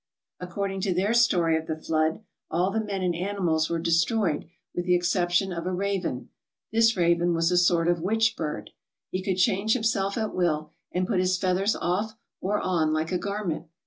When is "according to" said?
0.39-0.95